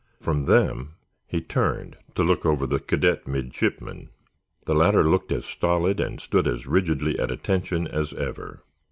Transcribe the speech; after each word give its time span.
From 0.19 0.45
them 0.45 0.95
he 1.27 1.41
turned 1.41 1.95
to 2.15 2.23
look 2.23 2.43
over 2.43 2.65
the 2.65 2.79
cadet 2.79 3.27
midshipmen. 3.27 4.09
The 4.65 4.73
latter 4.73 5.03
looked 5.03 5.31
as 5.31 5.45
stolid, 5.45 5.99
and 5.99 6.19
stood 6.19 6.47
as 6.47 6.65
rigidly 6.65 7.19
at 7.19 7.29
attention, 7.29 7.85
as 7.87 8.11
ever. 8.11 8.63